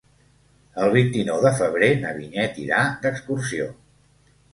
[0.85, 3.69] El vint-i-nou de febrer na Vinyet irà d'excursió.